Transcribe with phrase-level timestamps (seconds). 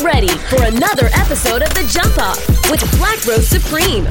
[0.00, 4.04] Get ready for another episode of The Jump Off with Black Rose Supreme.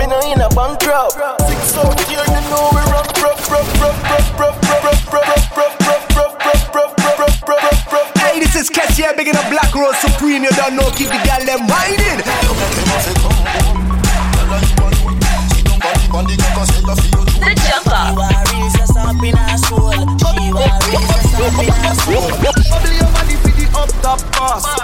[0.00, 1.20] Me no in a bankrupt.
[1.44, 6.40] Six out here, you know we rough, rough, rough, rough, rough, rough, rough, rough, rough,
[6.48, 10.44] rough, rough, rough, rough, Hey, this is Cassie bigging up Black Rose Supreme.
[10.44, 12.24] You don't know, keep the girl them minded.
[17.36, 18.16] The Jump Off.
[21.36, 21.84] Bubble your
[22.40, 23.13] body for the up
[23.86, 24.64] top, top boss.
[24.64, 24.78] A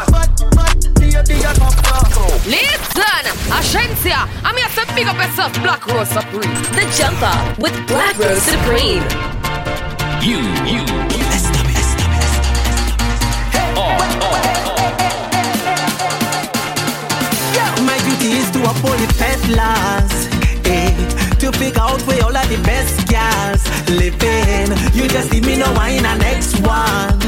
[1.54, 2.46] top boss.
[2.46, 6.54] Listen, Ascensia, I'm here to big up yourself, Black Rose Supreme.
[6.74, 9.02] The Jump Up with Black Rose Supreme.
[10.22, 11.30] You, you, you.
[17.80, 23.08] My duty is to uphold the peddlers to pick out where all of the best
[23.08, 24.68] gals living.
[24.94, 27.18] You just leave me no wine and next one.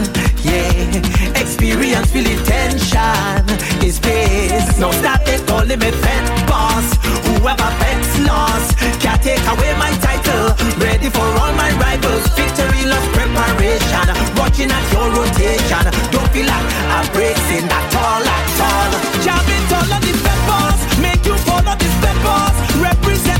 [0.45, 3.43] Yeah, experience, feel the tension
[3.83, 4.79] is pace.
[4.79, 6.87] No stop it, calling me pet boss.
[7.27, 10.55] Whoever bets lost can't take away my title.
[10.79, 12.23] Ready for all my rivals.
[12.39, 14.07] Victory, love, preparation.
[14.37, 15.85] Watching at your rotation.
[16.15, 18.93] Don't feel like I'm breaking at all, at all.
[19.25, 20.79] Jam it all on the pet boss.
[21.01, 22.53] Make you follow the step boss.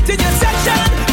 [0.05, 1.12] Representing your section.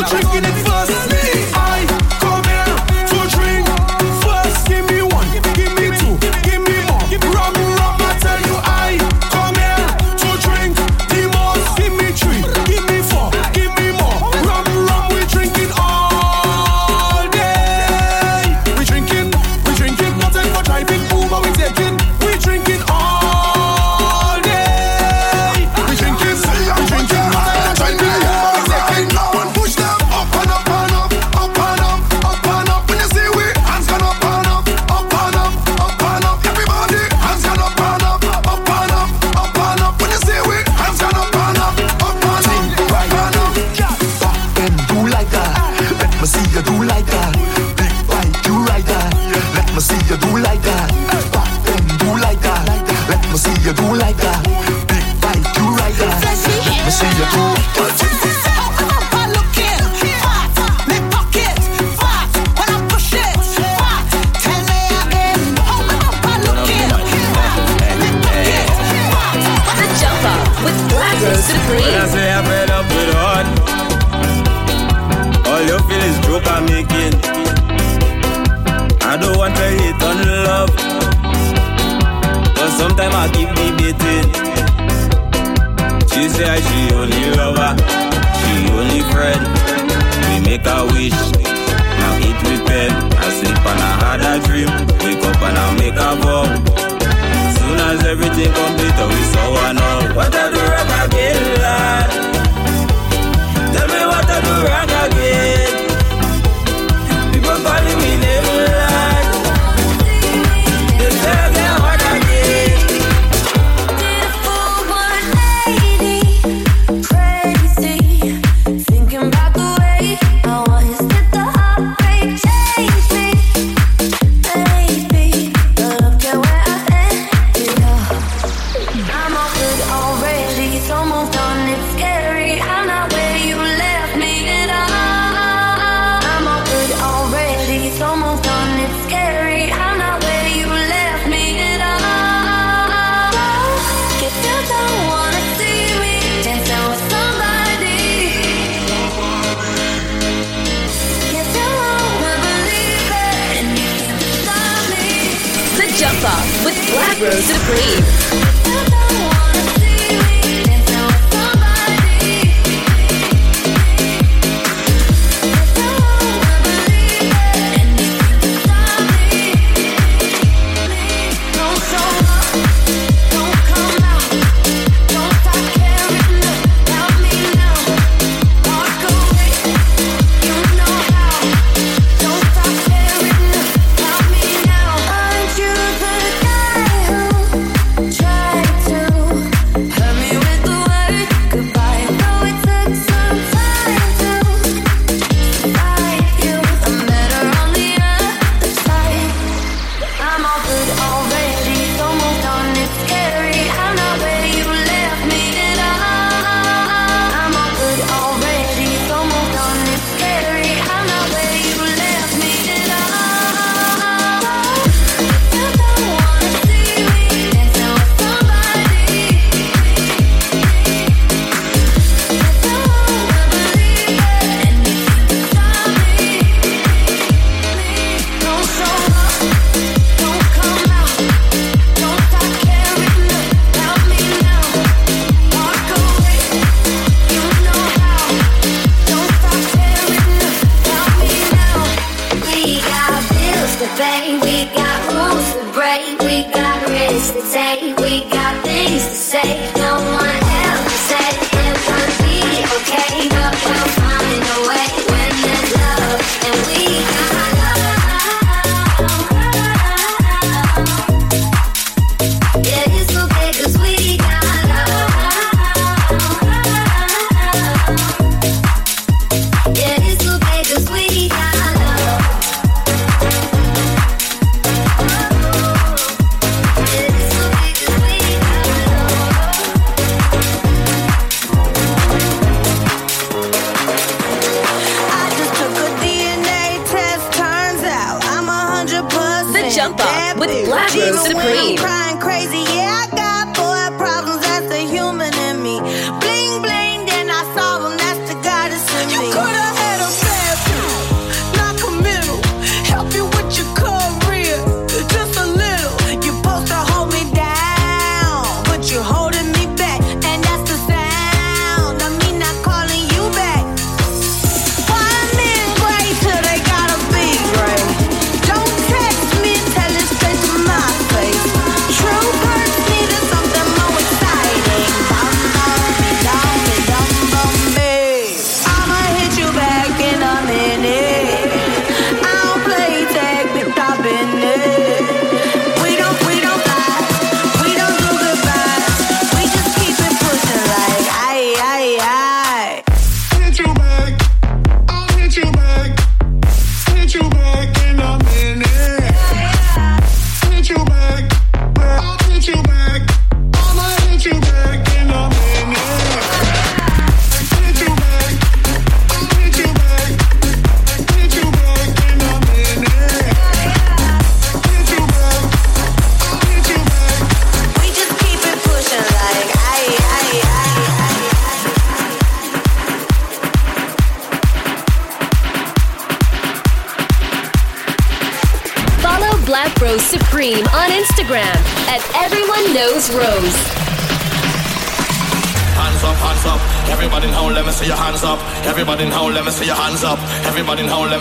[0.00, 0.10] Rose.
[0.12, 0.79] Who drinking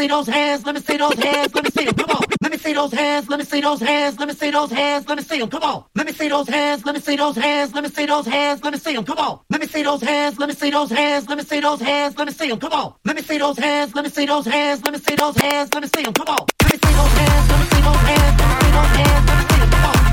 [0.00, 0.64] see those hands.
[0.64, 1.54] Let me see those hands.
[1.54, 1.94] Let me see them.
[1.94, 2.22] Come on.
[2.40, 3.28] Let me see those hands.
[3.28, 4.18] Let me see those hands.
[4.18, 5.06] Let me see those hands.
[5.06, 5.50] Let me see them.
[5.50, 5.84] Come on.
[5.94, 6.84] Let me see those hands.
[6.86, 7.74] Let me see those hands.
[7.74, 8.64] Let me see those hands.
[8.64, 9.04] Let me see them.
[9.04, 9.40] Come on.
[9.50, 10.38] Let me see those hands.
[10.38, 11.28] Let me see those hands.
[11.28, 12.16] Let me see those hands.
[12.16, 12.58] Let me see them.
[12.60, 12.94] Come on.
[13.04, 13.94] Let me see those hands.
[13.94, 14.82] Let me see those hands.
[14.84, 15.68] Let me see those hands.
[15.74, 16.14] Let me see them.
[16.14, 16.46] Come on.
[16.64, 17.50] Let me see those hands.
[17.50, 18.32] Let me see those hands.
[18.32, 19.28] Let me see those hands.
[19.28, 19.70] Let me see them.
[19.70, 20.09] Come on.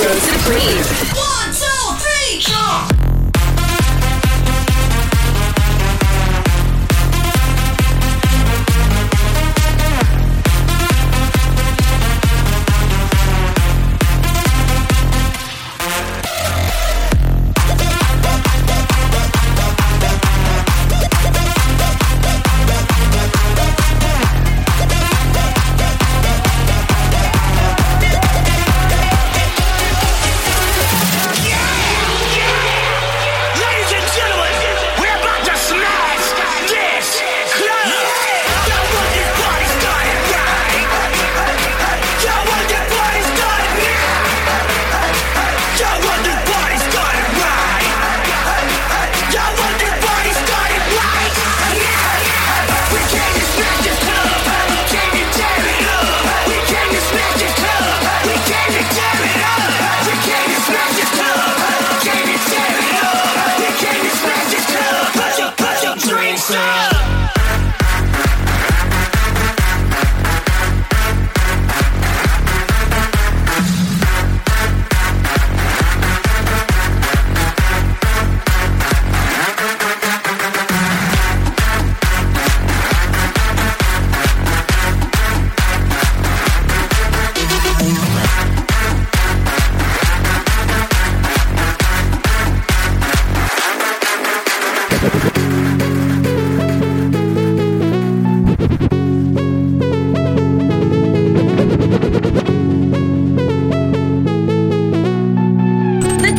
[0.00, 1.12] To the.
[1.14, 2.89] One, two, three, jump!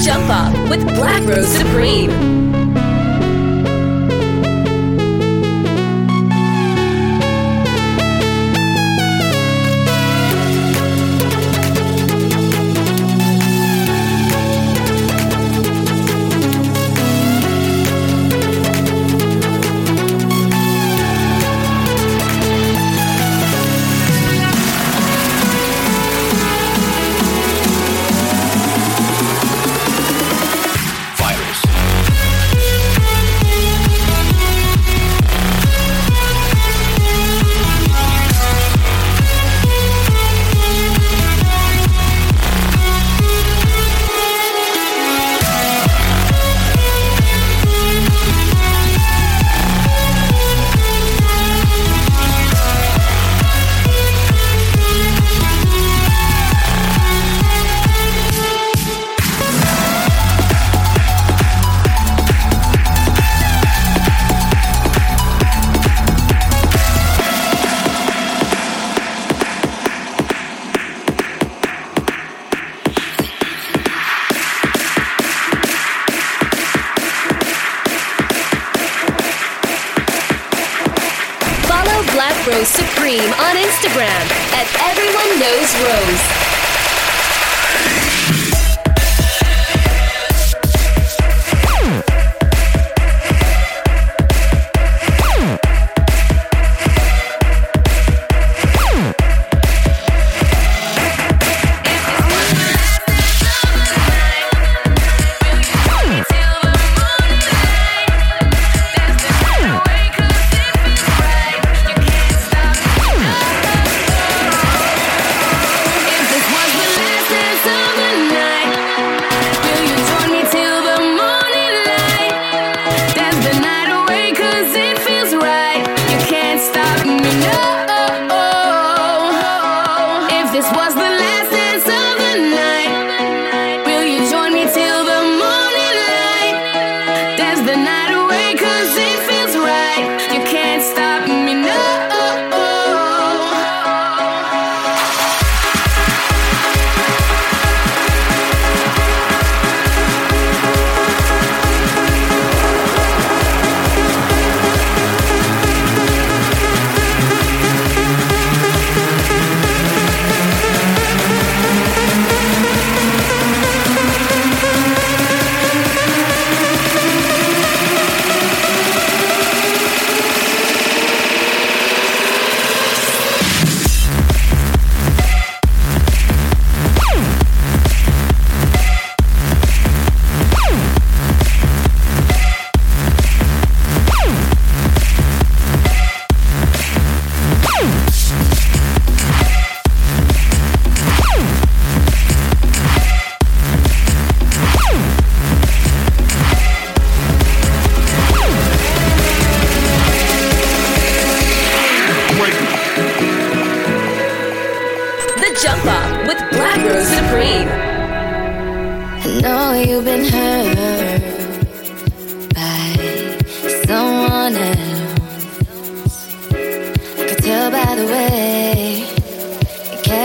[0.04, 2.51] Jump Up with Black Rose Supreme.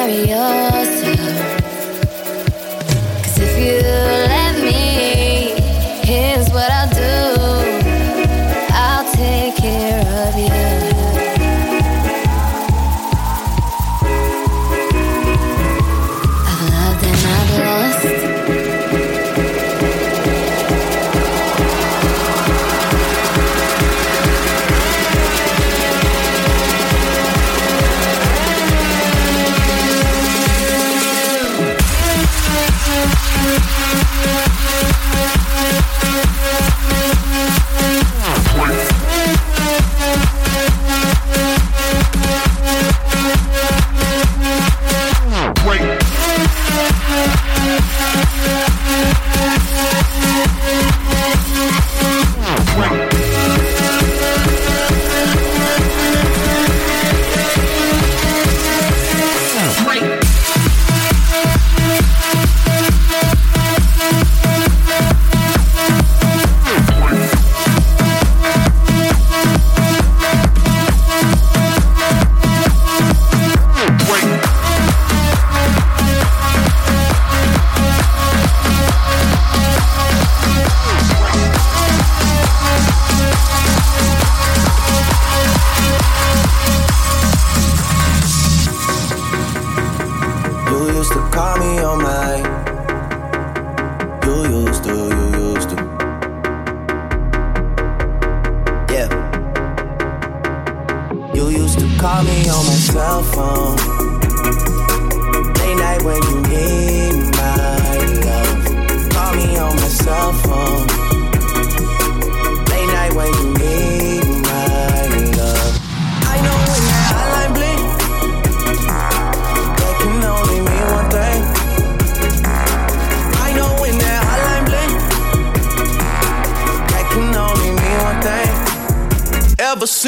[0.09, 0.66] You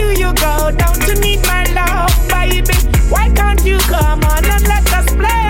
[0.00, 0.70] Do you go?
[0.70, 2.72] Don't you need my love, baby?
[3.10, 5.49] Why can't you come on and let us play?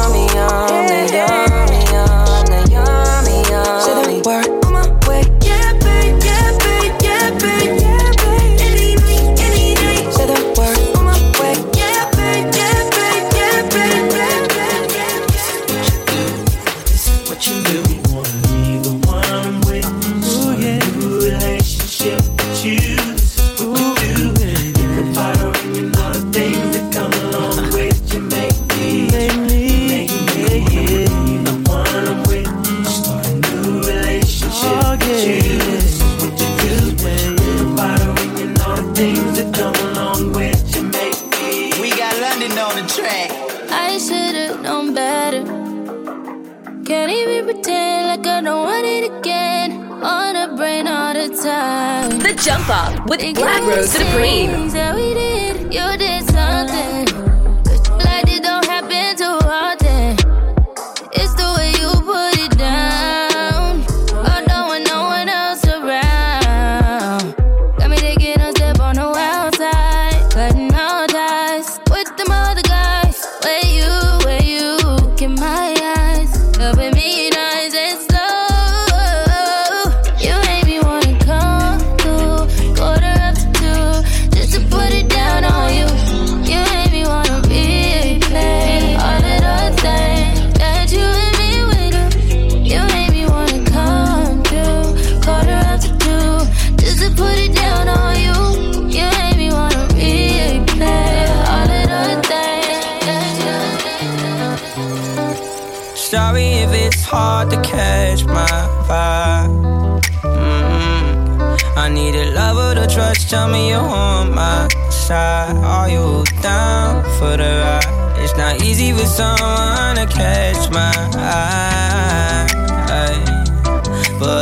[0.41, 1.50] yum, that yummy,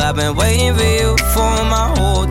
[0.10, 2.26] I've been waiting for you for my whole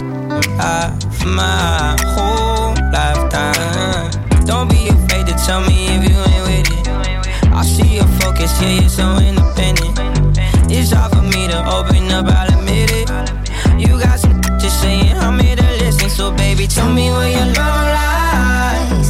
[0.58, 4.10] life, my whole lifetime.
[4.44, 6.88] Don't be afraid to tell me if you ain't with it.
[7.54, 9.96] I see your focus, yeah, you're so independent.
[10.68, 13.08] It's hard for me to open up, I'll admit it.
[13.78, 16.10] You got some just saying, I'm here to listen.
[16.10, 19.08] So, baby, tell me where your love lies.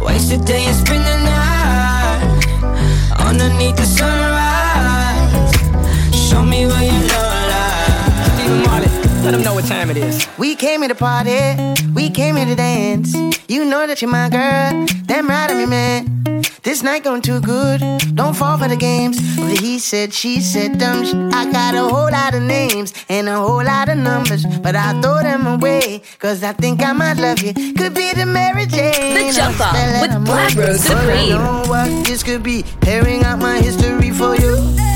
[0.00, 2.46] Waste the day and spend the night
[3.18, 5.50] underneath the sunrise.
[6.14, 7.27] Show me where your love
[9.28, 10.26] let them know what time it is.
[10.38, 11.38] We came here to party,
[11.92, 13.14] we came here to dance.
[13.46, 16.24] You know that you're my girl, damn right I'm your man.
[16.62, 17.82] This night going too good,
[18.14, 19.18] don't fall for the games.
[19.18, 22.94] Of the he said, she said, dumb sh- I got a whole lot of names
[23.10, 26.92] and a whole lot of numbers, but I throw them away, cause I think I
[26.94, 27.52] might love you.
[27.74, 29.14] Could be the Mary Jane.
[29.14, 31.28] The Jump Up I'll spell with Black Rose But I Supreme.
[31.30, 34.87] know what this could be, tearing out my history for you.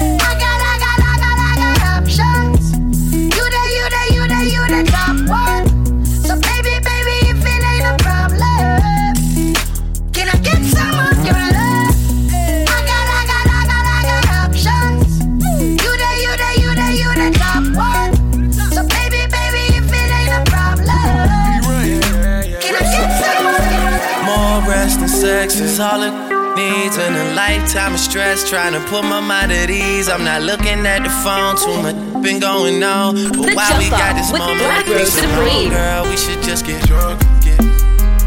[25.52, 26.12] Sex is all it
[26.56, 30.08] needs and a lifetime of stress trying to put my mind at ease.
[30.08, 33.14] I'm not looking at the phone, too much been going on.
[33.14, 35.70] But The while we got this moment, Black Rose Supreme.
[35.70, 37.58] girl, we should just get drunk, get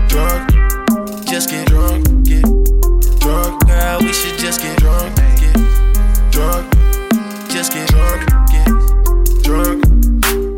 [0.10, 0.50] drunk,
[1.26, 2.44] just get drunk, get
[3.20, 4.00] drunk, girl.
[4.02, 5.56] We should just get drunk, get
[6.32, 6.72] drunk,
[7.50, 8.35] just get drunk.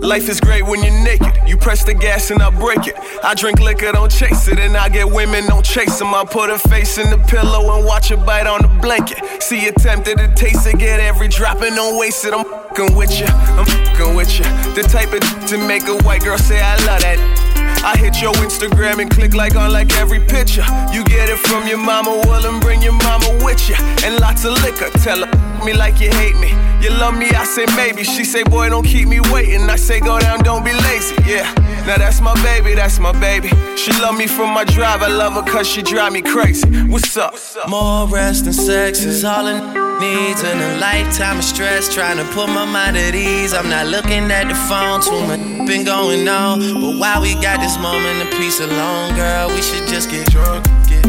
[0.08, 1.34] Life is great when you're naked.
[1.46, 2.96] You press the gas and I break it.
[3.26, 4.58] I drink liquor, don't chase it.
[4.58, 6.14] And I get women, don't chase them.
[6.16, 9.44] I put her face in the pillow and watch her bite on the blanket.
[9.44, 12.34] See you tempted to taste it, get every drop and don't waste it.
[12.34, 14.46] I'm fucking with you, I'm fucking with you.
[14.76, 17.47] The type of to make a white girl say I love that.
[17.84, 20.66] I hit your Instagram and click like on like every picture.
[20.92, 23.76] You get it from your mama, well, and bring your mama with you.
[24.04, 26.50] And lots of liquor, tell her me like you hate me.
[26.82, 28.04] You love me, I say maybe.
[28.04, 29.62] She say, boy, don't keep me waiting.
[29.70, 31.16] I say, go down, don't be lazy.
[31.26, 31.48] Yeah,
[31.88, 33.50] now that's my baby, that's my baby.
[33.78, 36.68] She love me from my drive, I love her cause she drive me crazy.
[36.84, 37.34] What's up?
[37.70, 39.62] More rest and sex is all it
[40.00, 43.54] needs and a lifetime of stress trying to put my mind at ease.
[43.54, 46.60] I'm not looking at the phone, too much been going on.
[46.60, 50.66] But while we got this moment of peace alone, girl, we should just get drunk,
[50.90, 51.04] get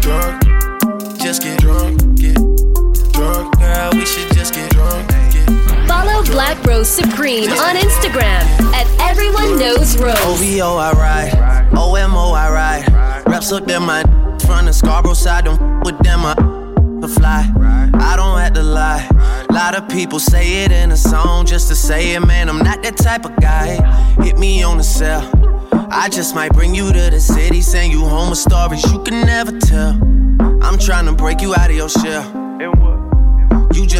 [0.00, 0.42] drunk,
[1.20, 2.36] just get drunk, get
[3.12, 3.90] drunk, girl.
[3.92, 4.67] We should just get
[6.18, 8.42] Follow Black Rose Supreme on Instagram
[8.74, 10.18] at Everyone Knows Rose.
[10.24, 11.68] OVO, I ride.
[11.72, 13.28] OMO, I ride.
[13.28, 14.02] Reps look at my
[14.44, 16.34] from the Scarborough side, don't with them, I
[17.00, 17.48] to fly.
[17.94, 19.06] I don't have to lie.
[19.48, 22.48] A lot of people say it in a song just to say it, man.
[22.48, 23.76] I'm not that type of guy.
[24.22, 25.22] Hit me on the cell.
[25.90, 29.24] I just might bring you to the city, send you home with stories you can
[29.24, 29.92] never tell.
[30.62, 32.48] I'm trying to break you out of your shell.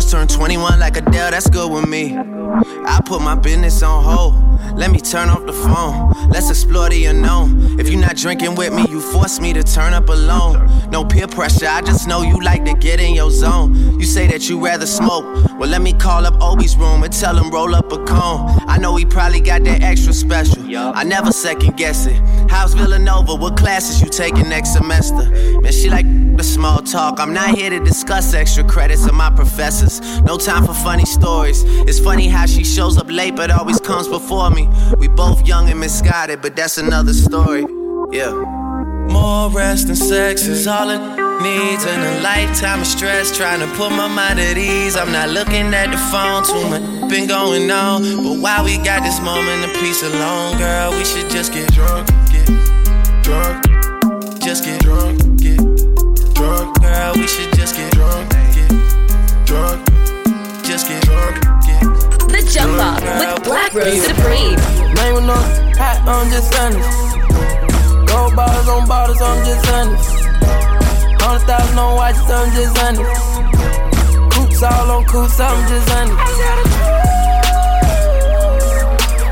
[0.08, 2.16] Just turned 21 like Adele, that's good with me.
[2.16, 4.34] I put my business on hold.
[4.74, 6.30] Let me turn off the phone.
[6.30, 7.78] Let's explore the unknown.
[7.78, 10.90] If you're not drinking with me, you force me to turn up alone.
[10.90, 13.74] No peer pressure, I just know you like to get in your zone.
[14.00, 15.26] You say that you rather smoke.
[15.58, 18.48] Well, let me call up Obi's room and tell him roll up a cone.
[18.66, 20.62] I know he probably got that extra special.
[20.74, 22.16] I never second guess it.
[22.48, 23.34] How's Villanova?
[23.34, 25.30] What classes you taking next semester?
[25.60, 26.06] Man, she like
[26.38, 27.18] the small talk.
[27.18, 29.97] I'm not here to discuss extra credits of my professors.
[30.22, 31.62] No time for funny stories.
[31.88, 34.68] It's funny how she shows up late but always comes before me.
[34.98, 37.64] We both young and misguided, but that's another story.
[38.10, 38.32] Yeah.
[39.10, 41.00] More rest and sex is all it
[41.42, 44.96] needs, and a lifetime of stress trying to put my mind at ease.
[44.96, 48.02] I'm not looking at the phone, too much been going on.
[48.02, 52.06] But while we got this moment of peace alone, girl, we should just get drunk,
[52.30, 52.46] get
[53.22, 53.64] drunk,
[54.40, 55.58] just get drunk, get
[56.34, 57.14] drunk, girl.
[57.14, 57.57] We should
[62.48, 64.56] The Jump Off with Black Rose Supreme.
[64.96, 65.36] Name with no
[65.76, 66.88] hat, I'm just honest.
[68.08, 70.08] Gold bottles on bottles, I'm just honest.
[71.20, 74.32] Hundred thousand on watches, I'm just honest.
[74.32, 76.16] Coops all on coops, I'm just honest.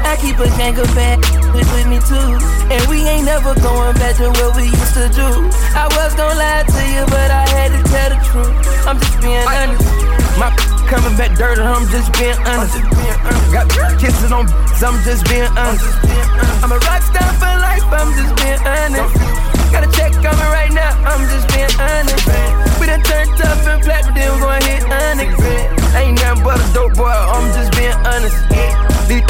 [0.05, 1.17] I keep a gang of bad
[1.57, 2.37] with, with me too.
[2.69, 5.25] And we ain't never going back to what we used to do.
[5.73, 8.87] I was gonna lie to you, but I had to tell the truth.
[8.87, 9.89] I'm just being honest.
[10.37, 10.53] My
[10.87, 12.78] coming back dirty, I'm just being honest.
[13.51, 13.66] Got
[13.99, 14.47] kisses on,
[14.82, 15.84] I'm just being honest.
[16.62, 19.14] I'm a rock star for life, I'm just being honest.
[19.72, 22.26] Got a check coming right now, I'm just being honest.
[22.80, 25.34] We done turned tough and flat, but then we gon' hit honest.
[25.95, 28.37] Ain't nothing but a dope boy, I'm just being honest.
[29.09, 29.26] These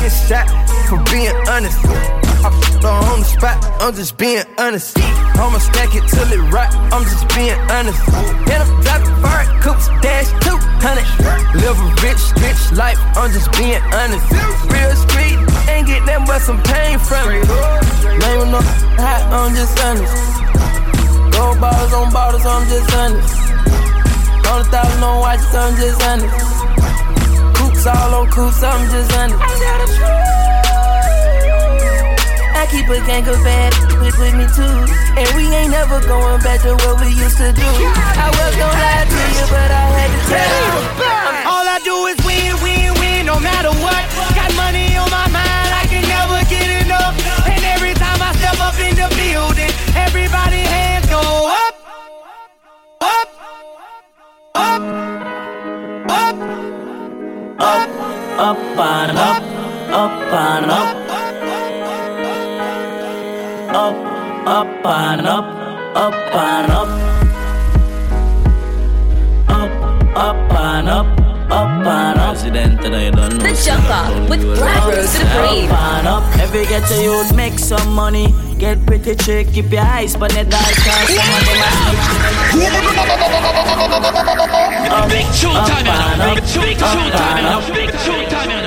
[0.00, 0.46] get shot
[0.88, 2.27] for being honest.
[2.38, 4.96] Her on spot, I'm just being honest.
[5.34, 7.98] I'ma stack it till it rot, I'm just being honest.
[8.46, 11.58] Hit up, drop it, fire coops, dash 200.
[11.58, 14.22] Live a rich, rich life, I'm just being honest.
[14.70, 17.42] Real street, ain't get nothing but some pain from it.
[18.22, 18.60] Name no
[19.02, 20.14] hat, I'm just honest.
[21.34, 23.34] Gold bottles on bottles, I'm just honest.
[24.46, 27.58] Hundred thousand on watches, I'm just honest.
[27.58, 29.42] Coops all on coops, I'm just honest.
[29.42, 30.47] I
[32.70, 34.76] keep a gang of bad with, with me too.
[35.16, 37.64] And we ain't never going back to what we used to do.
[37.64, 40.76] I was gonna lie to you, but I had to tell you.
[41.48, 44.04] All I do is win, win, win, no matter what.
[44.36, 47.16] Got money on my mind, I can never get enough.
[47.48, 51.74] And every time I step up in the building, everybody hands go up,
[53.00, 53.28] up,
[54.54, 54.82] up,
[56.08, 56.36] up,
[57.58, 57.90] Up,
[58.38, 59.42] up and up,
[59.90, 60.97] up and up.
[63.70, 63.94] Up,
[64.46, 65.44] up and up,
[65.94, 66.88] up and up.
[69.48, 69.70] Up,
[70.16, 71.06] up and up,
[71.50, 72.28] up and up.
[72.28, 73.28] President, I don't know.
[73.28, 75.70] The Jump Off with Black Rose Supreme.
[75.70, 76.38] Up and up.
[76.38, 78.32] Every get to you make some money.
[78.58, 81.62] Get pretty trick, keep your eyes on the dark cause some of them
[84.92, 86.20] are Big show time, and man.
[86.20, 87.52] up, Big show up time, and man.
[87.52, 88.64] up, Big show time, man.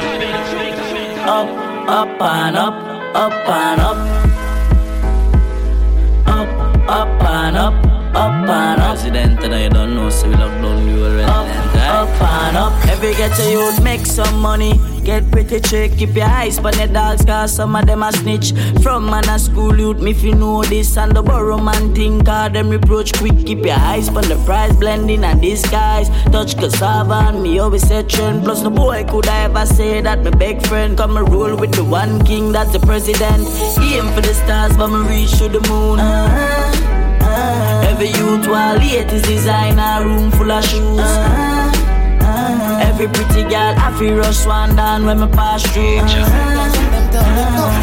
[1.27, 1.47] up,
[1.89, 2.73] up and up,
[3.15, 4.10] up and up, up,
[7.51, 7.73] and up,
[8.15, 8.91] up and up.
[8.95, 12.87] President, and I don't know, so we lock down the whole resident, Up and up,
[12.87, 14.79] every get a youth make some money.
[15.03, 18.53] Get pretty trick, keep your eyes on the dogs, cause some of them a snitch.
[18.83, 22.25] From man a school youth, me if you know this, and the borrow man think,
[22.25, 23.37] cause them reproach quick.
[23.45, 26.09] Keep your eyes on the price, blending and disguise.
[26.31, 28.43] Touch cassava and me always say trend.
[28.43, 31.73] Plus, no boy could I ever say that my big friend come and roll with
[31.73, 33.47] the one king, that's the president.
[33.79, 35.99] Aim for the stars, but me reach to the moon.
[35.99, 37.00] Uh-huh.
[38.01, 40.97] Every youth while latest designer room full of shoes.
[40.97, 42.79] Uh-huh.
[42.81, 45.97] Every pretty girl I feel rush one down when me pass through.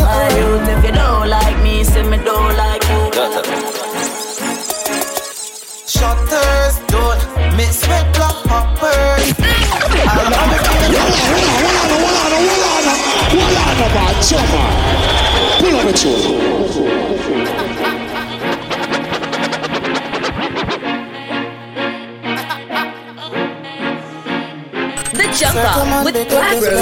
[0.03, 1.28] My youth, if you don't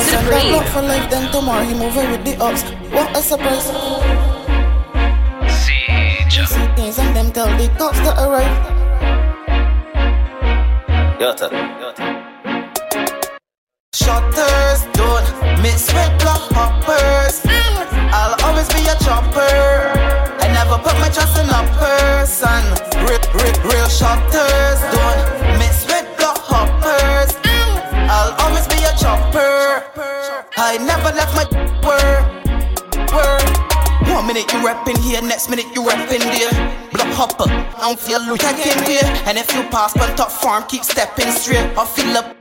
[0.06, 0.52] Black Rose Supreme.
[0.52, 2.62] Not for life, then tomorrow he moving with the ups.
[2.90, 3.66] What a surprise.
[5.50, 8.76] See things and them tell the cops to arrive.
[11.18, 11.48] Yota.
[13.94, 14.45] Shutters don't
[38.38, 39.06] came here.
[39.26, 41.76] And if you pass on top farm, keep stepping straight.
[41.76, 42.36] I feel up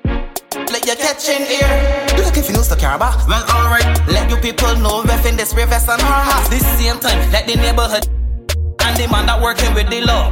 [0.72, 2.08] let you're catching air.
[2.18, 3.12] You look if you know the caraba.
[3.28, 3.86] Well, alright.
[4.08, 6.50] Let you people know ref in this vest and her house.
[6.50, 8.08] This same time, let the neighborhood
[8.80, 10.25] and the man that working with the law.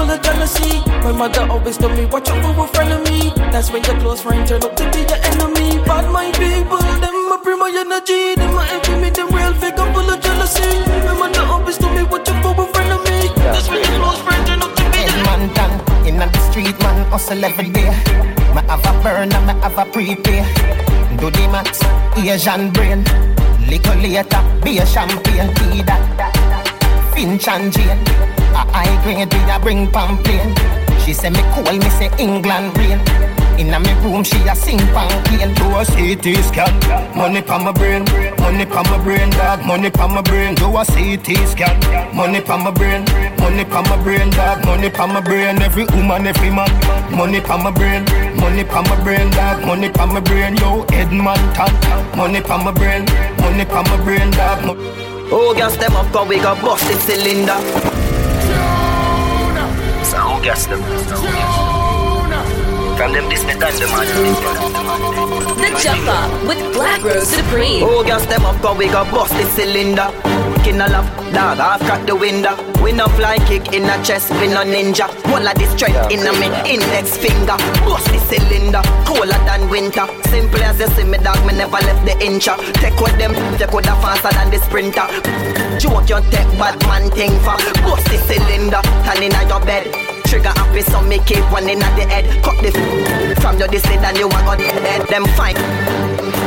[0.00, 0.80] Full of jealousy.
[1.04, 3.30] My mother always told me, watch out for a friend of me.
[3.52, 5.68] That's when your close friend turn up to be your enemy.
[5.84, 7.16] Bad mind people, them
[7.60, 8.34] my energy.
[8.40, 10.70] Them envy me, them real fake and full of jealousy.
[11.06, 13.18] My mother always told me, watch out for a friend of me.
[13.52, 15.74] That's when your close friend turn up to be your man done
[16.08, 17.90] in the street, man hustle every day.
[18.54, 20.40] Me have a burn and me have a prepay.
[21.20, 21.84] Do the max,
[22.16, 23.04] Asian brain.
[23.68, 26.69] Little later, be a champagne, tea that.
[27.20, 28.00] Finch and Jane.
[28.56, 30.56] A high grade, we a bring pamphlet.
[31.04, 32.98] She say me cool, me say England rain.
[33.60, 35.54] Inna me room, she a sing pancake.
[35.54, 36.72] Do a CT scan,
[37.14, 38.06] money pa my brain,
[38.40, 40.54] money pa my brain, dog, money pa my brain.
[40.54, 41.76] Do a CT scan,
[42.16, 43.04] money pa my brain,
[43.36, 45.60] money pa my brain, dog, money pa my brain.
[45.60, 46.72] Every woman, every man,
[47.14, 48.06] money pa my brain,
[48.40, 50.56] money pa my brain, dog, money pa my brain.
[50.56, 51.72] Yo, Edmonton,
[52.16, 53.04] money pa my brain,
[53.44, 55.09] money pa my brain, dog.
[55.30, 57.56] Mo- Oh, gas them up, cause we got busted cylinder.
[60.04, 60.82] So, who gas them?
[62.96, 64.06] From them this me done them man.
[65.56, 67.82] The Jump Up with Black Rose Supreme.
[67.84, 70.10] Oh, gas them up, cause we got busted cylinder.
[70.70, 72.54] King a love, dog, half crack the window.
[72.80, 75.10] We no fly kick in the chest, we no ninja.
[75.26, 77.58] One of the strength in a me index finger.
[77.82, 80.06] Bust the cylinder, colder than winter.
[80.30, 82.54] Simple as you see me, dog, me never left the incha.
[82.78, 85.10] Take with them, take with the faster than the sprinter.
[85.82, 87.58] Joke your tech, bad man thing for.
[87.82, 89.90] Bust the cylinder, turn in your bed.
[90.30, 92.30] Trigger happy, so me keep one in at the head.
[92.46, 95.02] Cut the f- from your this and you want on the head.
[95.10, 95.58] Them fine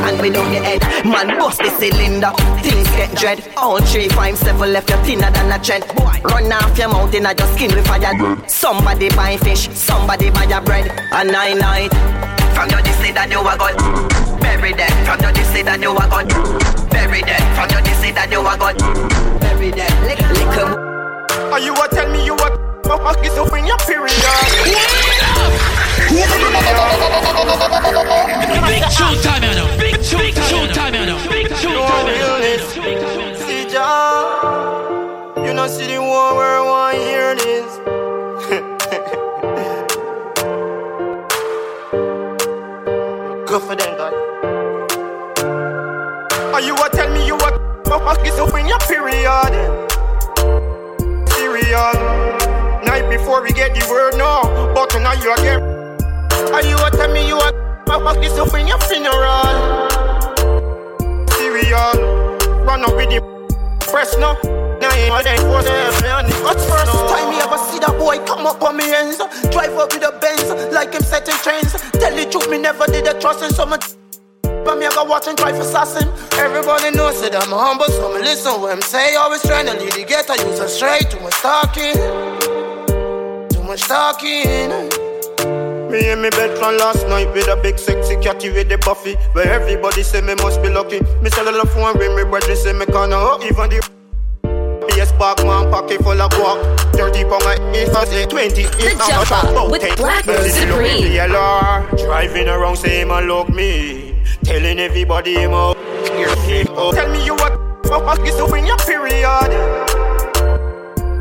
[0.06, 0.82] and without the head.
[1.04, 2.32] Man, bust the cylinder.
[2.62, 3.38] Things get dread.
[3.56, 5.84] All three, five, seven left you thinner than a tread.
[6.24, 8.12] Run off your mouth in your skin with fire.
[8.48, 10.90] Somebody buy fish, somebody buy your bread.
[11.12, 11.92] A nine night.
[12.54, 13.74] From your this that you are God.
[14.40, 14.90] Bury them.
[15.04, 16.28] From your this that you are God.
[16.90, 17.42] Bury them.
[17.54, 18.78] From your this that you are God.
[19.40, 19.90] Bury them.
[20.06, 20.70] Lick, lick 'em.
[21.52, 22.48] Are you a tell me you a
[22.84, 24.12] fuck is up in your period?
[28.66, 29.68] Big tune time, I know.
[29.78, 30.32] Big tune
[30.72, 31.18] time, I know.
[31.30, 32.34] Big tune time, I know.
[35.44, 37.78] You know, see the one where I hear this.
[43.48, 44.12] Go for them, God.
[45.36, 47.38] Oh, are you a tell me you a
[47.84, 49.52] fuck is up in your period?
[51.28, 51.96] Period.
[52.84, 54.72] Night before we get the word, no.
[54.74, 55.73] But tonight you are.
[56.52, 57.52] Are you a tell me you a
[57.86, 59.88] fuck is up in your funeral?
[61.28, 61.96] Period.
[62.66, 63.20] Run up with the
[63.90, 68.62] press ain't all that force What's first time me ever see that boy come up
[68.62, 69.18] on me ends?
[69.50, 71.72] Drive up with a Benz like him setting trains.
[71.92, 73.80] Tell the truth, me never did a trust in someone.
[74.42, 76.08] But me I go watch and try for assassin.
[76.38, 79.14] Everybody knows that I'm humble, so me listen when I'm say.
[79.14, 81.10] Always trying to lead the ghetto, use a straight.
[81.10, 81.94] Too much talking,
[83.50, 85.03] too much talking.
[85.94, 89.14] Me and me bed from last night with a big sexy catty with the buffy.
[89.30, 90.98] Where everybody say me must be lucky.
[91.22, 93.44] Me sell a phone ring, me brother say me can't up.
[93.44, 93.78] Even the
[94.88, 96.58] PS bag man pocket full of guac.
[96.98, 101.14] 30 pound eight for say 20 The Jump Up with Black Supreme.
[101.14, 104.20] DLR, driving around saying man look me.
[104.42, 105.76] Telling everybody him up.
[105.76, 107.54] Tell me you what
[107.86, 109.50] fuck is in your period.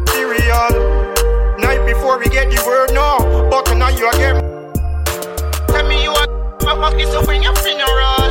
[0.07, 0.73] Period.
[1.59, 3.19] Night before we get the word now,
[3.51, 4.52] but now you again.
[5.73, 6.13] Tell me you
[6.83, 8.23] fuck is up in your funeral.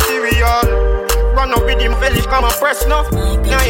[0.00, 0.66] Period.
[1.36, 1.92] Run up with him,
[2.24, 3.02] come and press now.
[3.10, 3.60] Now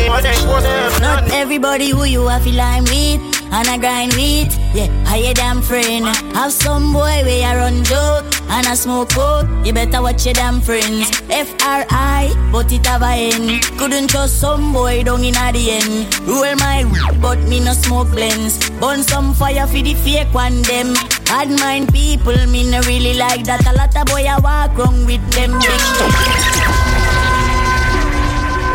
[0.47, 1.01] was there.
[1.01, 3.21] Not everybody who you have I'm with
[3.51, 4.57] and I grind with.
[4.75, 6.07] Yeah, I a damn friend.
[6.37, 9.49] Have some boy where I run joke and I smoke coke.
[9.65, 11.11] You better watch your damn friends.
[11.31, 13.61] F R I, but it have a N.
[13.79, 16.19] Couldn't trust some boy down in at the end.
[16.27, 18.71] Roll my weed, but me no smoke blends.
[18.81, 20.95] Burn some fire for the fake one them.
[21.25, 23.67] Bad mind people, me no really like that.
[23.67, 25.83] A lot of boy I walk wrong with them big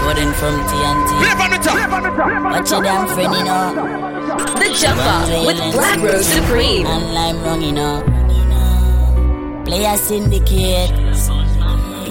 [0.04, 1.10] Coding from TNT.
[2.52, 3.74] Watch your damn friend, you know.
[4.60, 6.86] The Jump Up with Black Rose Supreme.
[6.86, 8.13] And lime wrong, you know.
[9.66, 10.92] Play a syndicate.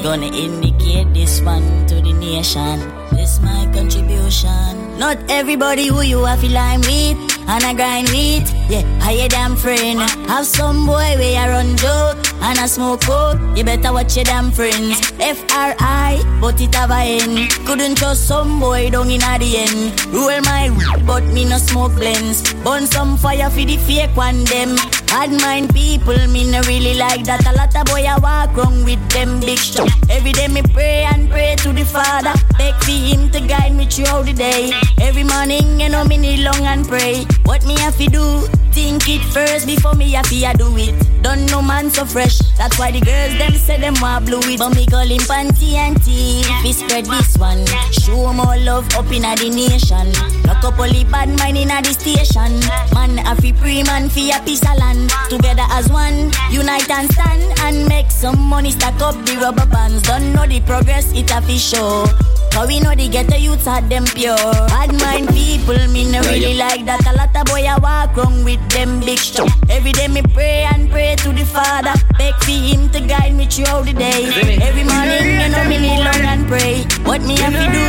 [0.03, 2.81] Gonna indicate this one to the nation.
[3.13, 4.99] This my contribution.
[4.99, 8.62] Not everybody who you have feel I'm with and I grind with.
[8.69, 10.01] Yeah, I a damn friend.
[10.31, 13.39] Have some boy where I run joke and I smoke coke.
[13.55, 15.13] You better watch your damn friends.
[15.21, 17.49] F R I, but it have a N.
[17.67, 20.07] Couldn't trust some boy down in at the end.
[20.07, 22.55] Roll my weed, but me no smoke blends.
[22.65, 24.77] Burn some fire for the fake one them.
[25.07, 27.47] Bad mind people, me no really like that.
[27.47, 29.91] A lot of boy I walk wrong with them big shot.
[30.09, 32.33] Every day me pray and pray to the Father.
[32.57, 34.73] Beg for him to guide me throughout the day.
[35.03, 37.27] Every morning, you know me need long and pray.
[37.45, 38.49] What me have to do?
[38.73, 40.95] Think it first before me have to do it.
[41.23, 42.39] Don't know man so fresh.
[42.57, 44.59] That's why the girls them say them want blue it.
[44.59, 46.43] But me call him panty and tea.
[46.65, 47.65] We spread this one.
[47.93, 50.13] Show more love up in the nation.
[50.45, 52.59] Lock up all the bad mind in the station.
[52.95, 55.13] Man, free pre man for a piece of land.
[55.29, 58.71] Together as one, unite and stand and make some money.
[58.71, 60.03] Stack up the rubber bands.
[60.03, 62.07] Don't know the progress it a fi show.
[62.53, 64.37] Cause we know the ghetto youths are them pure.
[64.69, 67.01] Bad mind people, me no really like that.
[67.09, 69.49] A lot of boy I walk wrong with them big stuff.
[69.71, 71.97] Every day me pray and pray to the Father.
[72.19, 74.29] Beg for him to guide me throughout the day.
[74.61, 76.85] Every morning, you know me need long and pray.
[77.09, 77.85] What me have to do?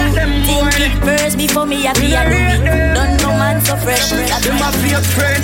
[0.47, 2.95] Think it first before me have to do it.
[2.95, 4.11] Don't know man so fresh.
[4.15, 5.43] That's Them a fake friend.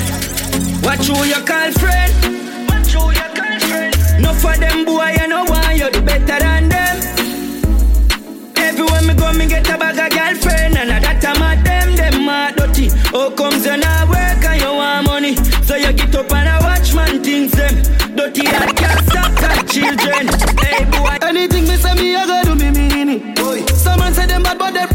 [0.79, 2.11] Watch who you call friend.
[2.71, 3.91] Watch who you call friend.
[4.23, 7.08] No for them boy, you know why you the better than them.
[8.99, 11.95] Everywhere me go, me get a bag of girlfriend, and a that time at them,
[11.95, 12.89] them a dirty.
[13.15, 15.35] How comes you not work and you want money?
[15.63, 17.79] So you get up and a watch man things them.
[18.15, 20.27] Dirty and can't stop that children.
[20.59, 23.69] Hey boy, Anything me say me, I go do me mean it.
[23.69, 24.89] Someone say them bad, but them.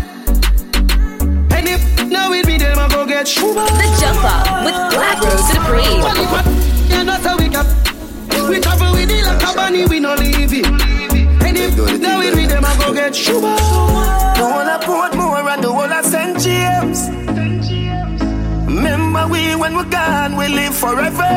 [1.56, 1.80] And if
[2.10, 3.64] now with me, them I go get shuba.
[3.64, 6.04] The Jump Up with Black Rose Supreme.
[6.92, 7.64] And that's how we got.
[8.50, 11.03] We travel with the like a bunny, we no leave it.
[11.76, 13.56] And if now we me, them I go get shuba.
[14.36, 16.38] The whole of Portmore and the whole of St.
[16.40, 17.08] James.
[18.66, 21.32] Remember we when we're gone, we live forever.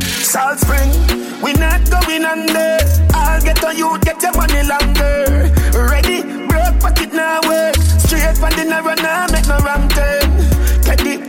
[0.00, 0.90] Salt Spring,
[1.42, 2.78] we not going under.
[3.14, 5.50] I'll get on you, get your money longer.
[5.72, 7.74] Ready, broke pocket now work.
[7.76, 10.31] Straight from the narrow now, make no wrong turn.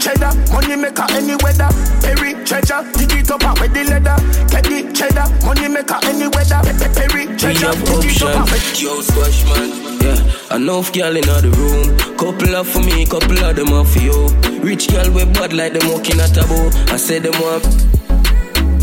[0.03, 1.69] Cheddar, money maker any weather.
[2.03, 4.17] Perry treasure, dig it up out with the leather.
[4.51, 6.59] Teddy cheddar, money maker any weather.
[6.59, 8.81] Pe- pe- Perry We treasure, dig it up out with.
[8.81, 9.71] Yo, squash man.
[10.03, 11.95] Yeah, enough girl in the room.
[12.17, 14.27] Couple of for me, couple of them are for you.
[14.59, 16.67] Rich girl with bad like them walking at a bow.
[16.91, 17.63] I said them want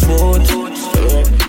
[0.09, 0.47] vote.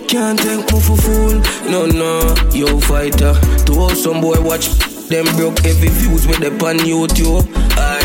[0.08, 1.40] Can't take me for fool.
[1.72, 3.32] No, no, yo fighter.
[3.64, 4.68] To all some boy watch
[5.08, 7.48] them broke heavy views with them on YouTube.
[7.78, 8.01] Alright.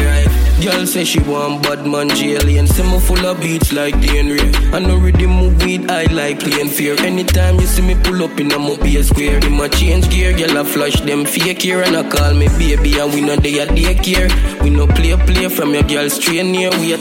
[0.62, 4.74] Girl, say she want bad man and say me full of beats like DNA.
[4.74, 6.95] I know ready move weed, I like playing fear.
[6.99, 10.58] Anytime you see me pull up in a mobile square, in my change gear, girl
[10.58, 13.68] I flash them fake here and I call me baby and we know they are
[13.68, 14.30] daycare.
[14.64, 16.72] We no play play from your girl straight near.
[16.80, 16.99] We are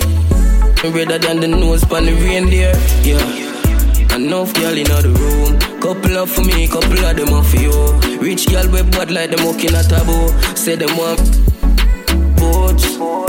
[0.93, 2.75] redder than the nose pan the reindeer.
[3.03, 4.15] Yeah.
[4.15, 5.81] Enough girl in the room.
[5.81, 7.73] Couple up for me, couple of them off you.
[8.21, 10.29] Rich girl with bad like them walking a taboo.
[10.55, 11.21] Say them want
[12.37, 13.26] votes.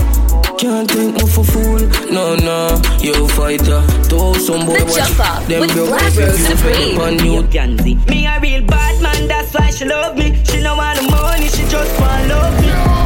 [0.57, 1.79] Can't think me for fool,
[2.11, 2.81] no no.
[2.99, 6.39] You fighter, told some boy The watch Jump Up them with broke Black if Rose
[6.39, 6.97] you Supreme.
[6.97, 7.43] upon you.
[7.43, 8.09] Gansy.
[8.09, 10.43] Me a real bad man, that's why she love me.
[10.45, 12.96] She no want the money, she just want love me.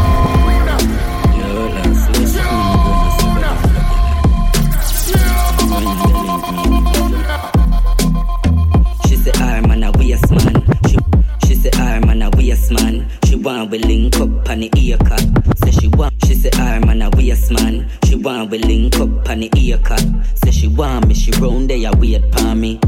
[18.61, 20.05] Link up on the ear cut.
[20.35, 21.13] Say she want me.
[21.13, 22.79] She round there wait for me.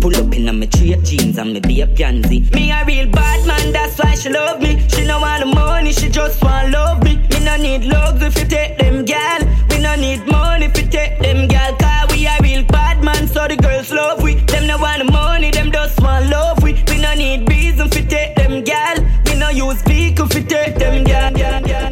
[0.00, 2.52] Pull up in me straight jeans and me be a Gansy.
[2.54, 4.82] Me a real bad man, that's why she love me.
[4.88, 7.16] She no want the money, she just want love me.
[7.30, 9.40] Me no need love if you take them gal.
[9.70, 11.76] We no need money if you take them gal.
[11.76, 14.34] Cause we a real bad man, so the girls love we.
[14.46, 16.72] Them no want the money, them just want love we.
[16.88, 18.96] We no need reason if you take them gal.
[19.26, 21.91] We no use vehicle if you take them gal, gal, gal.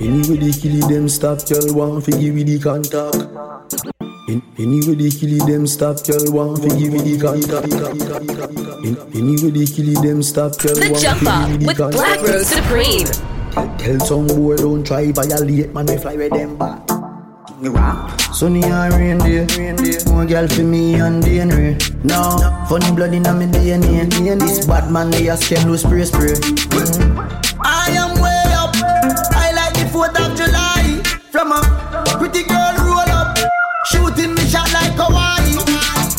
[0.00, 3.16] Anyway they kill them stop, girl want fi give me the contact.
[4.28, 7.68] In, anyway they kill them stop, girl want fi give me the contact.
[8.84, 11.74] In, anyway they kill them stop, girl The want Jump fi Up give me the
[11.74, 11.92] with.
[11.94, 13.06] Black Rose Supreme.
[13.52, 16.80] Tell, tell some boy don't try violate, man we fly with them back.
[17.60, 18.20] Rap.
[18.32, 20.00] Sunny and reindeer, reindeer.
[20.06, 21.76] More girl for me and DNA.
[22.04, 24.40] No, funny blood in me DNA.
[24.40, 26.32] This bad man they a scam loose spray spray.
[26.72, 27.49] I
[32.30, 33.36] pretty girl roll up.
[33.86, 35.56] Shooting me shot like Hawaii.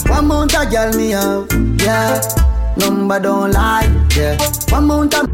[0.09, 1.47] One mount a girl me have,
[1.81, 2.21] yeah.
[2.77, 4.37] Number don't lie, yeah.
[4.69, 5.27] One mount a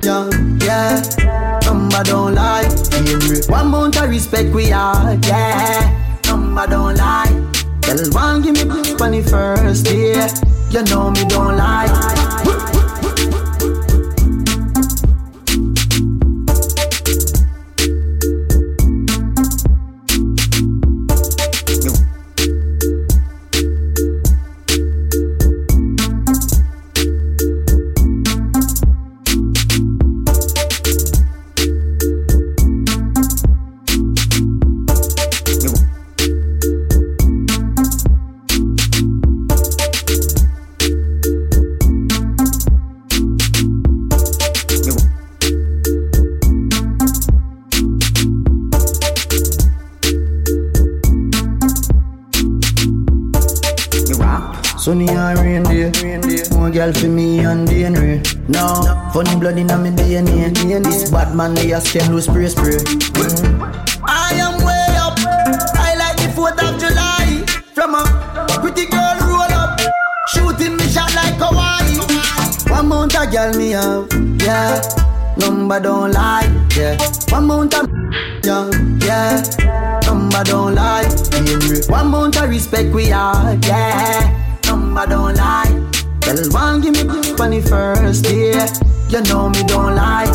[0.02, 0.30] yeah,
[0.62, 1.58] yeah.
[1.64, 3.40] Number don't lie, yeah.
[3.48, 6.18] One mount a respect we are, yeah.
[6.26, 7.50] Number don't lie.
[7.82, 10.28] Girl, one give me on the first day.
[10.70, 12.19] You know me don't lie.
[56.72, 58.22] Girl for me and DNA.
[58.48, 60.84] No, funny blood in me DNA.
[60.84, 62.78] This bad man they a scam loose spray spray.
[64.04, 65.18] I am way up.
[65.74, 67.44] I like the 4th of July.
[67.74, 68.04] From a
[68.60, 69.80] pretty girl roll up.
[70.28, 71.98] Shooting me shot like Hawaii.
[72.70, 74.08] One mount a girl me have,
[74.42, 74.80] yeah.
[75.38, 76.96] Number don't lie, yeah.
[77.30, 77.88] One mount a
[78.44, 78.70] yeah,
[79.04, 80.00] yeah.
[80.06, 81.08] Number don't lie.
[81.88, 84.58] One mount a respect we are, yeah.
[84.66, 85.89] Number don't lie.
[86.30, 88.54] Girl, one give me on first day.
[89.08, 90.30] You know me don't lie.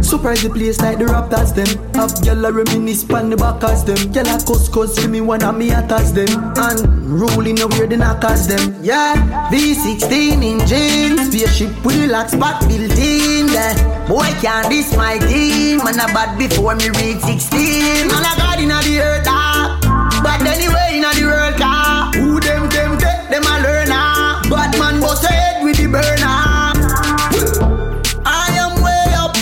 [0.00, 1.66] Surprise the place like the Raptors them.
[1.98, 3.98] Up gyal a reminisce pan the backers them.
[4.14, 6.30] Gyal a cuss cuss for me one of me attacks them.
[6.54, 8.76] And the weird the knockers them.
[8.82, 9.18] Yeah,
[9.50, 11.26] V16 in jeans.
[11.26, 13.48] Spaceship with the lock spot built in.
[13.48, 13.74] Yeah.
[14.06, 15.78] Boy can't this my team.
[15.78, 19.74] Man a bad before me reach 16 Man a god inna the earth ah.
[20.22, 23.79] But anyway inna the world car Who them them take them a
[25.90, 26.40] the burner
[28.24, 29.34] I am way up.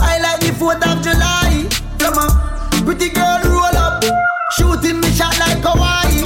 [0.00, 1.68] I like the 4th of July.
[1.98, 4.04] From a pretty girl roll up.
[4.52, 6.24] Shooting me shot like Hawaii.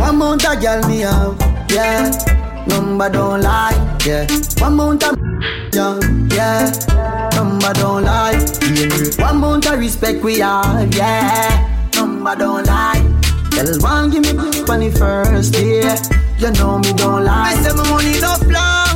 [0.00, 1.36] One mount a girl me have,
[1.70, 2.10] yeah.
[2.66, 4.26] Number don't lie, yeah.
[4.58, 5.16] One mount a
[5.72, 5.98] yeah,
[6.30, 7.30] yeah.
[7.34, 9.24] Number don't lie, yeah.
[9.24, 11.88] One mount a respect we are, yeah.
[11.94, 13.02] Number don't lie.
[13.50, 15.82] Girl, one give me on the first day.
[16.38, 17.52] You know me don't lie.
[17.52, 18.91] I say my money enough long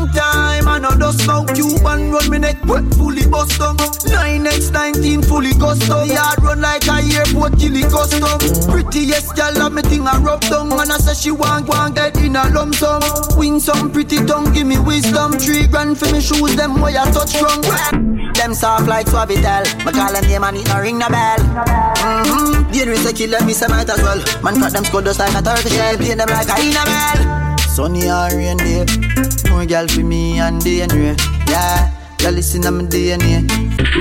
[0.87, 3.77] I know just now Cuban run me neck wet fully bust down.
[3.77, 6.09] 9x19 fully custom.
[6.09, 8.39] Yard run like a airport chili custom.
[8.71, 10.73] Prettiest girl of me thing I rub down.
[10.73, 13.03] And I say she want want get in a lump sum.
[13.37, 15.33] Win some pretty tongue, give me wisdom.
[15.33, 17.63] Three grand for me shoes, them where I touch from.
[18.35, 19.85] them soft like Suavitel.
[19.85, 21.39] My call them name and it no ring no bell.
[21.39, 22.71] Mm-hmm.
[22.71, 24.23] The enemy say kill them, me say might as well.
[24.43, 25.97] Man cut them skull just like a turkey shell.
[25.97, 27.46] Play them like a inamel.
[27.77, 28.87] Sunny or rain day.
[29.51, 31.15] More girl for me and DNA.
[31.47, 33.45] Yeah, girl listen to my DNA.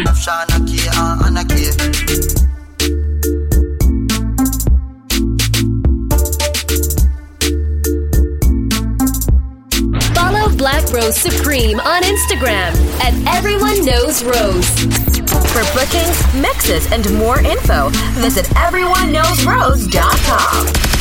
[0.08, 1.72] Of Shana K uh, and Anna K.
[10.16, 12.72] Follow Black Rose Supreme on Instagram
[13.04, 14.70] at Everyone Knows Rose.
[15.52, 17.90] For bookings, mixes, and more info,
[18.24, 20.95] visit everyoneknowsrose.com.